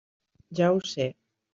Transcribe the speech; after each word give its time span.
Ja 0.61 0.71
ho 0.77 0.81
sé! 0.95 1.09